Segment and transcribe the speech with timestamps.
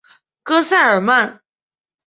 [0.43, 1.43] 戈塞尔曼。